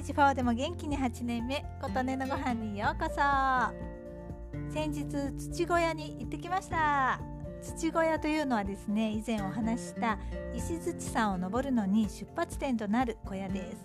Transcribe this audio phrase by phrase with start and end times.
[0.00, 3.20] ージ4でも元気に8年目琴音のご飯にようこそ。
[4.72, 5.04] 先日
[5.36, 7.20] 土小屋に行ってきました。
[7.62, 10.18] 土小屋というのはですね以前お話した
[10.54, 13.76] 石槌山を登るのに出発点となる小屋です。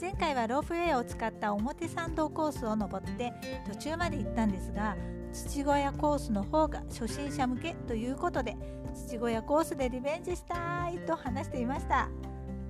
[0.00, 3.32] 前回はロープウェイを使った表参道コースを登って
[3.70, 4.96] 途中まで行ったんですが
[5.34, 8.56] 土小屋コースの方が初心者向けということで
[8.94, 12.08] 土小屋コースでリベンジしたいと話していました。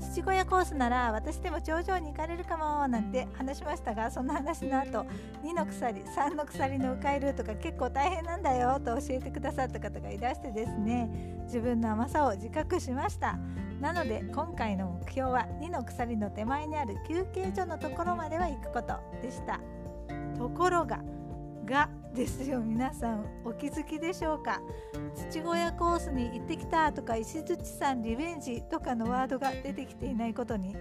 [0.01, 5.07] 土小屋コースなら私でも頂上に行かれるかもなんて話しましたがその話の後
[5.43, 11.39] 2の鎖3の鎖の迂回ルートが結構大変なんだよと教えてくださった方がいらしてですね。
[11.45, 13.39] 自分の甘さを自覚しました
[13.81, 19.61] なので今回の目標は2の鎖の手前にある休憩所のところまでは行くことでした。
[20.37, 21.01] ところが
[21.65, 22.61] がですよ。
[22.61, 24.61] 皆さんお気づきでしょうか
[25.31, 30.77] 土小屋コースに行ってきたとか石槌さんリベンジとかのワードが出てきていないことに。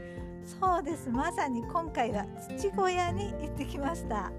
[0.46, 1.10] そうです。
[1.10, 2.26] まさに今回は
[2.58, 4.32] 土小屋に行ってきました。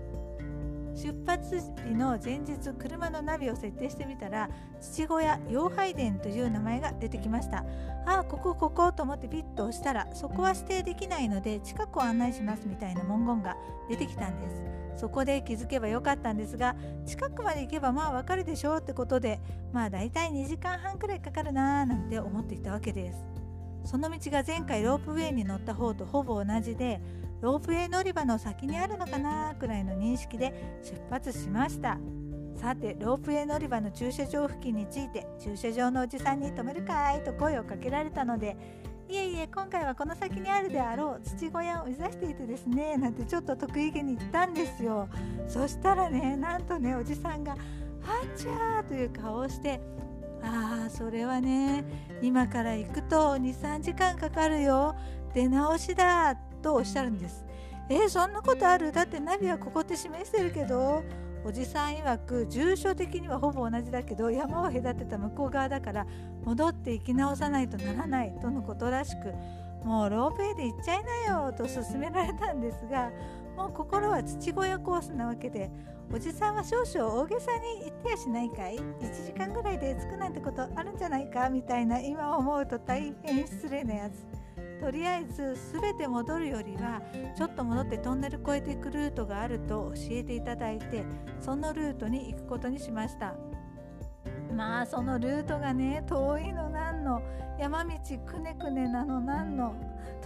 [0.99, 7.65] 出発日の前日車のナビを設定してみたら土小屋妖拝殿という名前が出てきました
[8.05, 13.57] ああここここと思ってピッと押したらそこは指定できないので近くを案内しますみたいな文言が
[13.89, 14.79] 出てきたんです。
[15.01, 16.75] そこで気づけばよかったんですが
[17.07, 19.39] 近くまで行けばまあわかるでしょうってことで
[19.73, 23.39] まあだいたい2時間半くらいかかるなーなんて思っていたわけです。
[23.85, 27.01] その道が前回ロープウェイに乗った方とほぼ同じで
[27.41, 31.99] ロープウェイ乗り場の先にあるのかなくらいの認識で出発しました。
[32.57, 38.57] さてロープウェイ乗り場の駐車場付近に着いて駐車場のおじさんに止めるかいと声をかけられたので
[39.09, 45.09] いえいえ今回はこの先にあるであろう土小屋を目指していてですねなんてちょっと得意げに言ったんですよ。
[45.47, 49.81] そしたらねなんとねおじさんが「はっちゃー」という顔をして
[50.43, 51.85] ああそれはね
[52.23, 54.97] 今から行くと23時間かかるよ。
[55.33, 56.33] 出直しだ。
[56.33, 57.45] っとおっしゃるんです。
[57.91, 58.93] えー、そんなことある？
[58.93, 61.03] だってナビはここって示してるけど
[61.45, 66.07] おじさん曰く住所的にはほぼ同じだけど山を隔てた向こう側だから
[66.45, 69.33] 戻って行き直さないとならないとのことらしく
[69.85, 73.11] もうロープウェイで行っちゃいなよと勧められたんですが
[73.57, 75.71] もう心は土小屋コースなわけで
[76.13, 81.51] おじさんは少々大げさに言ってやしないかい？1時間ぐらいで着くなんてことあるんじゃないか？
[81.51, 84.27] みたいな今思うと大変失礼なやつ。
[84.81, 87.03] とりあえず全て戻るよりは
[87.37, 91.05] ちょっと戻ってトンネル越えていくルートがあると教えていただいて
[91.41, 93.35] そのルートに行くことにしました
[94.55, 97.23] まあそのルートがね遠いのなんの
[97.59, 97.91] 山道
[98.25, 99.75] くねくねなのなんの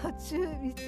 [0.01, 0.39] 途中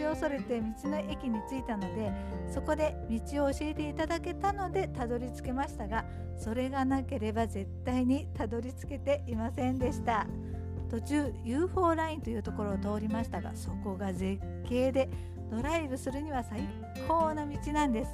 [0.03, 2.13] 道をそれて道の駅に着いたので
[2.53, 6.05] そこで道を教えていただけたのでたどり着けましたが
[6.37, 10.27] それがなければ絶対にたどり着けていませんでした。
[10.95, 15.11] 途中 UFO ラインというところを通りましたがそこが絶景で
[15.51, 16.61] ドライブするには最
[17.09, 18.11] 高な道なんです。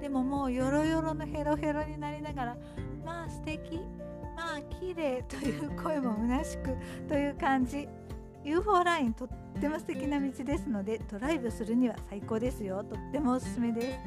[0.00, 2.56] でももうヨロヨロのヘロヘロになりながら
[3.04, 3.80] まあ素敵
[4.36, 6.76] まあ綺麗という声も虚しく
[7.08, 7.88] という感じ。
[8.44, 9.28] UFO ラインとっ
[9.60, 12.82] ても素敵な道ですのでドライブするには最高ですよ。
[12.84, 13.98] とってもおすすめです。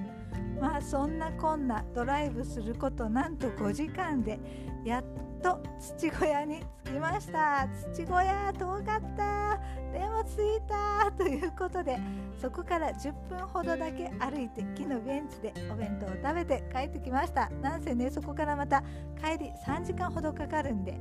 [0.59, 4.39] まあそんなこんなドライブすることなんと5時間で
[4.83, 5.03] やっ
[5.41, 7.67] と土小屋に着きました。
[7.93, 9.59] 土小屋遠かった。
[9.91, 11.11] でも着いた。
[11.11, 11.99] ということで
[12.41, 17.49] そこから10分ほどだけ歩いて木のベンチでお弁当を食べて帰ってきました。
[17.61, 18.83] なんせねそこからまた
[19.21, 20.97] 帰り3時間ほどかかるんで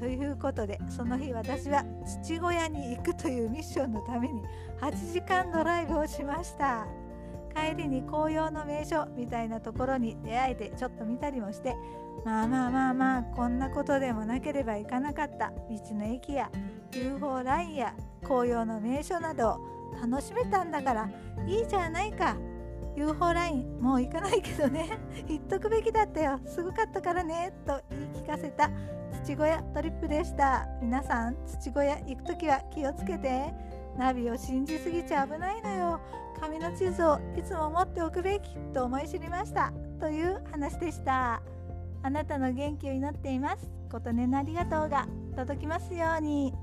[0.00, 1.84] ということでその日私は
[2.24, 4.42] 土小屋に行くというミッションのために
[4.80, 6.86] 8時間ドライブをしました。
[7.54, 11.74] 帰りに紅葉の名所みたいなところに出会えてちょっと見たりもして
[12.24, 15.50] まあまあまあまあこんなことでもなければいかなかった。
[15.50, 16.50] 道の駅や
[16.92, 19.60] UFO ラインや紅葉の名所などを
[20.00, 21.10] 楽しめたんだから
[21.46, 22.36] いいじゃないか。
[22.96, 24.98] UFO ラインもう行かないけどね。
[25.28, 26.40] 行っとくべきだったよ。
[26.46, 27.52] すごかったからね。
[27.66, 28.70] と言い聞かせた
[29.22, 30.66] 土小屋トリップでした。
[30.80, 33.52] 皆さん土小屋行く時は気をつけて。
[33.98, 36.00] ナビを信じすぎちゃ危ないのよ。
[36.40, 39.72] 紙の地図をいつも持っておくべきと思い知りました。
[39.98, 41.42] という話でした。
[42.02, 43.68] あなたの元気を祈っています。
[43.90, 45.06] 琴音のありがとうが
[45.36, 46.54] 届きますように。